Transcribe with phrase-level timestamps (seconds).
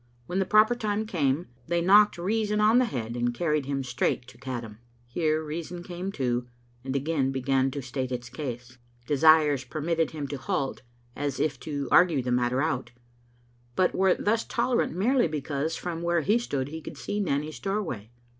[0.25, 4.27] When the proper time came they knocked reason on the head and carried him straight
[4.29, 4.79] to Caddam.
[5.05, 6.47] Here reason came to,
[6.83, 8.79] and again began to state its case.
[9.05, 10.81] Desires permitted him to halt,
[11.15, 12.89] as if to argue the matter out,
[13.75, 18.09] but were thus tolerant merely because from where he stood he could see Nanny's doorway.